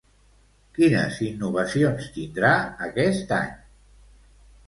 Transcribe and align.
Quines 0.77 1.17
innovacions 1.25 2.07
tindrà 2.15 2.53
aquest 2.87 3.35
any? 3.39 3.53